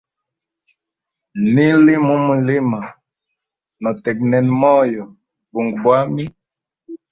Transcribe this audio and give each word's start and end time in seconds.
Nili 1.53 1.93
mumwilima, 2.05 2.79
notegnena 3.81 4.51
moyo 4.61 5.03
bunga 5.51 5.77
bwami. 5.83 6.25